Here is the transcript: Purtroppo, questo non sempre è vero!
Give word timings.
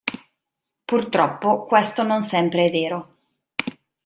Purtroppo, 0.87 1.63
questo 1.65 2.01
non 2.01 2.23
sempre 2.23 2.65
è 2.65 2.71
vero! 2.71 3.17